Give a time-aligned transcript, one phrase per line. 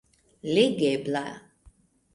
[0.53, 1.23] legebla